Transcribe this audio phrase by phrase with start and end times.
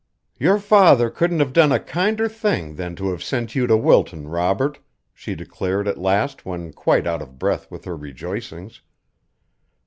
[0.39, 4.27] "Your father couldn't have done a kinder thing than to have sent you to Wilton,
[4.29, 4.79] Robert,"
[5.13, 8.81] she declared at last when quite out of breath with her rejoicings.